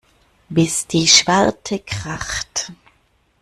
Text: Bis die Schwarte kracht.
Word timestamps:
Bis 0.49 0.87
die 0.87 1.07
Schwarte 1.07 1.77
kracht. 1.77 2.71